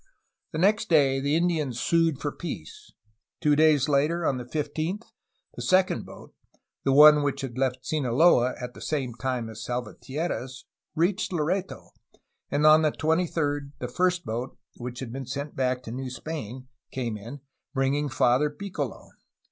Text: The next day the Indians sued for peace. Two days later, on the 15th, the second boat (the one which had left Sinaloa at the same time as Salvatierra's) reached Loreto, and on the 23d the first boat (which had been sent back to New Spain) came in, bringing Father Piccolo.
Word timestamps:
The 0.51 0.57
next 0.57 0.89
day 0.89 1.19
the 1.19 1.35
Indians 1.35 1.79
sued 1.79 2.19
for 2.19 2.31
peace. 2.31 2.91
Two 3.39 3.55
days 3.55 3.87
later, 3.87 4.25
on 4.25 4.37
the 4.39 4.45
15th, 4.45 5.03
the 5.53 5.61
second 5.61 6.07
boat 6.07 6.33
(the 6.83 6.91
one 6.91 7.21
which 7.21 7.41
had 7.41 7.55
left 7.55 7.85
Sinaloa 7.85 8.55
at 8.59 8.73
the 8.73 8.81
same 8.81 9.13
time 9.13 9.47
as 9.47 9.63
Salvatierra's) 9.63 10.65
reached 10.95 11.31
Loreto, 11.31 11.91
and 12.49 12.65
on 12.65 12.81
the 12.81 12.91
23d 12.91 13.73
the 13.77 13.87
first 13.87 14.25
boat 14.25 14.57
(which 14.77 15.01
had 15.01 15.11
been 15.13 15.27
sent 15.27 15.55
back 15.55 15.83
to 15.83 15.91
New 15.91 16.09
Spain) 16.09 16.67
came 16.89 17.15
in, 17.15 17.41
bringing 17.75 18.09
Father 18.09 18.49
Piccolo. 18.49 19.11